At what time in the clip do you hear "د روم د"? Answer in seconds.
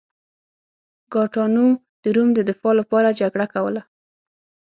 2.01-2.39